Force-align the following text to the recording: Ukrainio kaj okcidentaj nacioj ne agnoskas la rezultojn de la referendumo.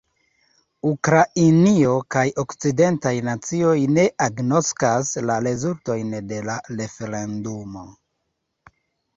Ukrainio 0.91 1.91
kaj 2.15 2.23
okcidentaj 2.45 3.13
nacioj 3.29 3.75
ne 3.99 4.07
agnoskas 4.29 5.13
la 5.29 5.37
rezultojn 5.49 6.19
de 6.33 6.43
la 6.49 6.57
referendumo. 6.81 7.89